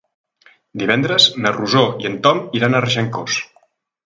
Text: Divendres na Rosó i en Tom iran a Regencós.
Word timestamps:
Divendres 0.83 1.27
na 1.43 1.51
Rosó 1.57 1.83
i 2.05 2.09
en 2.11 2.17
Tom 2.27 2.43
iran 2.61 2.79
a 2.79 2.83
Regencós. 2.89 3.39